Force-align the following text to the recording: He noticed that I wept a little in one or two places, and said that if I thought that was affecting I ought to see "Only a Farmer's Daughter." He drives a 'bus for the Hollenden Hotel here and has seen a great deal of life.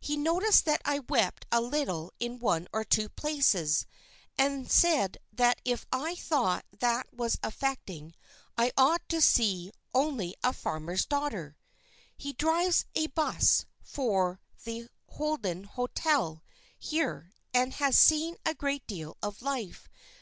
He 0.00 0.16
noticed 0.16 0.64
that 0.64 0.80
I 0.86 1.00
wept 1.00 1.44
a 1.52 1.60
little 1.60 2.10
in 2.18 2.38
one 2.38 2.66
or 2.72 2.82
two 2.82 3.10
places, 3.10 3.84
and 4.38 4.70
said 4.70 5.18
that 5.34 5.60
if 5.66 5.84
I 5.92 6.14
thought 6.14 6.64
that 6.78 7.12
was 7.12 7.36
affecting 7.42 8.14
I 8.56 8.72
ought 8.78 9.06
to 9.10 9.20
see 9.20 9.70
"Only 9.92 10.34
a 10.42 10.54
Farmer's 10.54 11.04
Daughter." 11.04 11.58
He 12.16 12.32
drives 12.32 12.86
a 12.94 13.08
'bus 13.08 13.66
for 13.82 14.40
the 14.64 14.88
Hollenden 15.10 15.64
Hotel 15.64 16.42
here 16.78 17.34
and 17.52 17.74
has 17.74 17.98
seen 17.98 18.36
a 18.46 18.54
great 18.54 18.86
deal 18.86 19.18
of 19.22 19.42
life. 19.42 19.90